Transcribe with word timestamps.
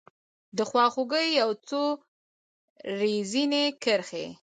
دخوا 0.57 0.85
خوګۍ 0.93 1.27
یو 1.41 1.49
څو 1.67 1.81
رزیني 2.99 3.65
کرښې 3.83 4.25